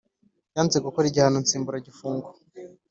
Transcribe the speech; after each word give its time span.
Yanze 0.55 0.77
gukora 0.85 1.05
igihano 1.07 1.37
nsimbura 1.43 1.85
gifungo 1.87 2.27